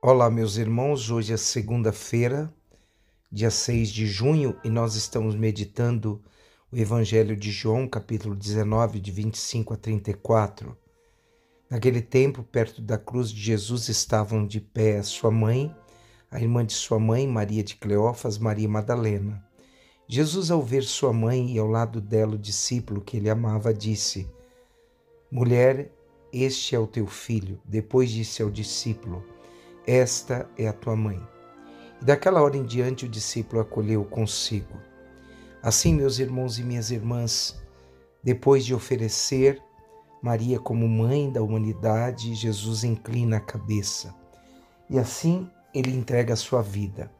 [0.00, 1.10] Olá, meus irmãos.
[1.10, 2.54] Hoje é segunda-feira,
[3.32, 6.22] dia 6 de junho, e nós estamos meditando
[6.70, 10.78] o Evangelho de João, capítulo 19, de 25 a 34.
[11.68, 15.74] Naquele tempo, perto da cruz de Jesus, estavam de pé sua mãe,
[16.30, 19.44] a irmã de sua mãe, Maria de Cleófas, Maria Madalena.
[20.06, 24.30] Jesus, ao ver sua mãe e ao lado dela o discípulo que ele amava, disse:
[25.28, 25.90] Mulher,
[26.32, 27.60] este é o teu filho.
[27.64, 29.24] Depois disse ao discípulo:
[29.88, 31.18] esta é a tua mãe.
[32.02, 34.78] E daquela hora em diante o discípulo acolheu consigo.
[35.62, 37.58] Assim, meus irmãos e minhas irmãs,
[38.22, 39.62] depois de oferecer
[40.22, 44.14] Maria como mãe da humanidade, Jesus inclina a cabeça.
[44.90, 47.10] E assim ele entrega a sua vida.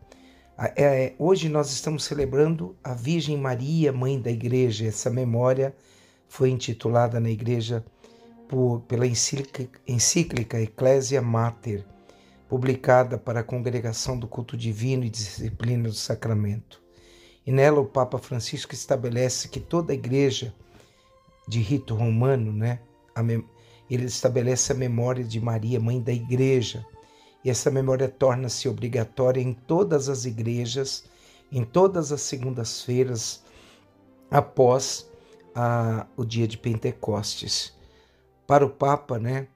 [0.77, 4.87] É, hoje nós estamos celebrando a Virgem Maria, mãe da igreja.
[4.87, 5.75] Essa memória
[6.29, 7.83] foi intitulada na igreja
[8.47, 11.87] por, pela encíclica, encíclica Ecclesia Mater
[12.49, 16.83] publicada para a Congregação do Culto Divino e Disciplina do Sacramento.
[17.47, 20.55] E nela o Papa Francisco estabelece que toda igreja
[21.47, 22.81] de rito romano, né,
[23.91, 26.85] ele estabelece a memória de Maria, mãe da igreja.
[27.45, 31.05] E essa memória torna-se obrigatória em todas as igrejas,
[31.51, 33.43] em todas as segundas-feiras
[34.31, 35.11] após
[35.55, 37.75] a, o dia de Pentecostes.
[38.47, 39.49] Para o Papa, né,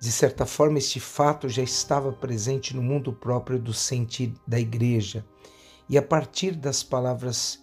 [0.00, 5.26] de certa forma, este fato já estava presente no mundo próprio do sentir da igreja,
[5.88, 7.60] e a partir das palavras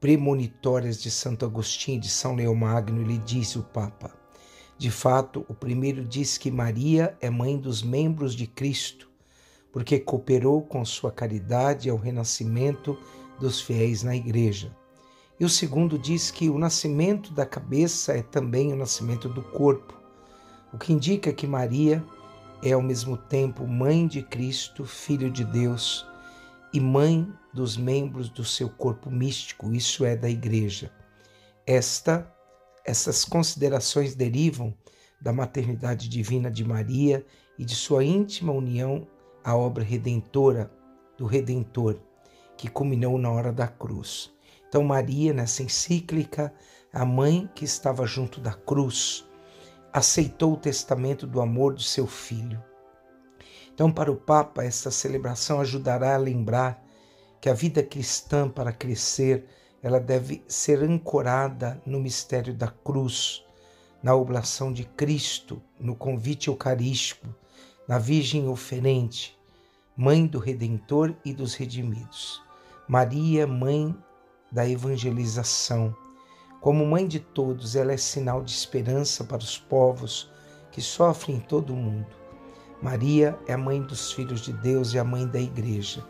[0.00, 4.12] premonitórias de Santo Agostinho e de São Leomagno, ele disse o Papa:
[4.78, 9.10] De fato, o primeiro diz que Maria é mãe dos membros de Cristo,
[9.72, 12.96] porque cooperou com sua caridade ao renascimento
[13.40, 14.76] dos fiéis na igreja.
[15.40, 20.01] E o segundo diz que o nascimento da cabeça é também o nascimento do corpo
[20.72, 22.04] o que indica que Maria
[22.62, 26.06] é ao mesmo tempo mãe de Cristo, filho de Deus
[26.72, 30.90] e mãe dos membros do seu corpo místico, isso é da igreja.
[31.66, 32.32] Esta
[32.84, 34.74] essas considerações derivam
[35.20, 37.24] da maternidade divina de Maria
[37.56, 39.06] e de sua íntima união
[39.44, 40.70] à obra redentora
[41.16, 42.00] do redentor,
[42.56, 44.32] que culminou na hora da cruz.
[44.68, 46.52] Então Maria, nessa encíclica,
[46.92, 49.24] a mãe que estava junto da cruz,
[49.92, 52.62] aceitou o testamento do amor do seu filho.
[53.74, 56.82] Então, para o Papa, esta celebração ajudará a lembrar
[57.40, 59.46] que a vida cristã, para crescer,
[59.82, 63.44] ela deve ser ancorada no mistério da cruz,
[64.02, 67.26] na oblação de Cristo, no convite eucarístico,
[67.88, 69.36] na Virgem oferente,
[69.96, 72.42] mãe do Redentor e dos redimidos.
[72.88, 73.96] Maria, mãe
[74.50, 75.96] da evangelização,
[76.62, 80.30] como mãe de todos, ela é sinal de esperança para os povos
[80.70, 82.06] que sofrem em todo o mundo.
[82.80, 86.06] Maria é a mãe dos filhos de Deus e a mãe da igreja.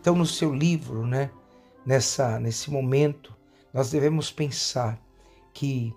[0.00, 1.28] Então, no seu livro, né,
[1.84, 3.34] nessa nesse momento,
[3.74, 4.96] nós devemos pensar
[5.52, 5.92] que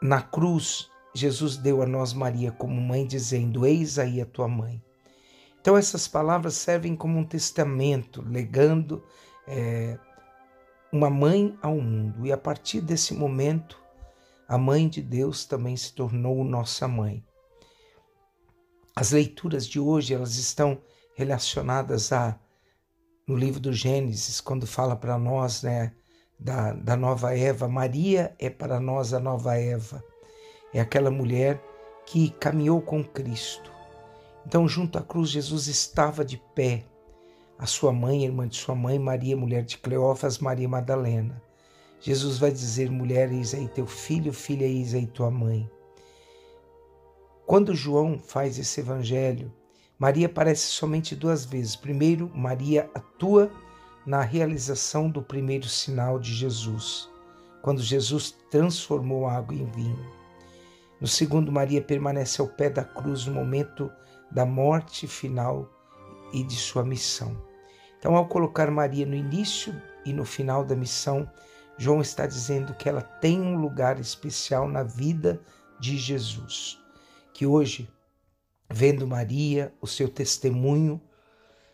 [0.00, 4.80] na cruz Jesus deu a nós Maria como mãe, dizendo: Eis aí a tua mãe.
[5.60, 9.02] Então, essas palavras servem como um testamento, legando
[9.48, 9.98] é,
[10.92, 12.26] uma mãe ao mundo.
[12.26, 13.80] E a partir desse momento,
[14.46, 17.24] a mãe de Deus também se tornou nossa mãe.
[18.94, 20.78] As leituras de hoje, elas estão
[21.16, 22.38] relacionadas a
[23.26, 25.92] no livro do Gênesis, quando fala para nós, né,
[26.38, 30.02] da, da nova Eva, Maria é para nós a nova Eva.
[30.74, 31.62] É aquela mulher
[32.04, 33.72] que caminhou com Cristo.
[34.44, 36.84] Então, junto à cruz, Jesus estava de pé,
[37.62, 41.40] a sua mãe, a irmã de sua mãe, Maria, mulher de Cleófas, Maria Madalena.
[42.00, 45.70] Jesus vai dizer: mulher, eis aí teu filho, filha, eis aí tua mãe.
[47.46, 49.52] Quando João faz esse evangelho,
[49.96, 51.76] Maria aparece somente duas vezes.
[51.76, 53.48] Primeiro, Maria atua
[54.04, 57.08] na realização do primeiro sinal de Jesus,
[57.62, 60.10] quando Jesus transformou água em vinho.
[61.00, 63.88] No segundo, Maria permanece ao pé da cruz no momento
[64.32, 65.70] da morte final
[66.32, 67.51] e de sua missão.
[68.02, 71.30] Então, ao colocar Maria no início e no final da missão,
[71.78, 75.40] João está dizendo que ela tem um lugar especial na vida
[75.78, 76.80] de Jesus.
[77.32, 77.88] Que hoje,
[78.68, 81.00] vendo Maria, o seu testemunho,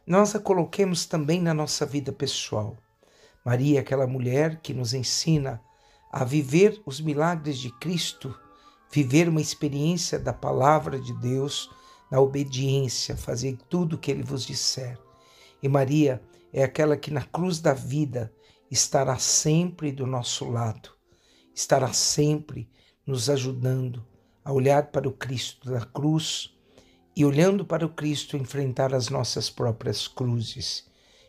[0.06, 2.76] nós a coloquemos também na nossa vida pessoal.
[3.42, 5.62] Maria é aquela mulher que nos ensina
[6.12, 8.38] a viver os milagres de Cristo,
[8.92, 11.70] viver uma experiência da palavra de Deus
[12.10, 15.07] na obediência, fazer tudo o que ele vos disser.
[15.62, 16.22] E Maria
[16.52, 18.32] é aquela que na cruz da vida
[18.70, 20.90] estará sempre do nosso lado,
[21.55, 22.69] estará sempre
[23.06, 24.05] nos ajudando
[24.44, 26.55] a olhar para o Cristo da cruz
[27.16, 30.87] e olhando para o Cristo enfrentar as nossas próprias cruzes.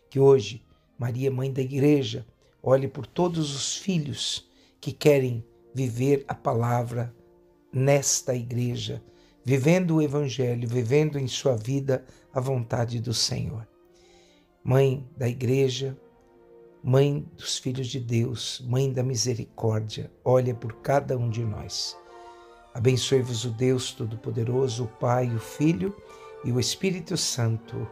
[0.10, 0.64] Que hoje,
[0.98, 2.26] Maria, mãe da igreja,
[2.62, 4.48] olhe por todos os filhos
[4.80, 7.16] que querem viver a palavra
[7.72, 9.04] nesta igreja,
[9.44, 13.68] vivendo o evangelho, vivendo em sua vida a vontade do Senhor.
[14.64, 15.98] Mãe da igreja,
[16.84, 21.98] mãe dos filhos de Deus, mãe da misericórdia, olha por cada um de nós.
[22.74, 25.96] Abençoe-vos o Deus Todo-Poderoso, o Pai, o Filho
[26.44, 27.88] e o Espírito Santo.